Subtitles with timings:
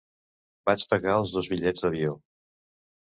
[0.69, 2.19] Vaig pagar els dos bitllets d'avió.